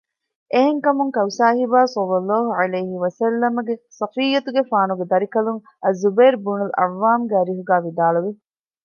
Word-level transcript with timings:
އެހެންކަމުން 0.53 1.11
ކައުސާހިބާ 1.15 1.79
ޞައްލަﷲ 2.11 2.45
ޢަލައިހި 2.57 2.97
ވަސައްލަމަގެ 3.03 3.73
ޞަފިއްޔަތުގެފާނުގެ 3.97 5.05
ދަރިކަލުން 5.11 5.61
އައްޒުބައިރު 5.83 6.37
ބުނުލް 6.45 6.73
ޢައްވާމުގެ 6.79 7.35
އަރިހުގައި 7.37 7.83
ވިދާޅުވި 7.85 8.31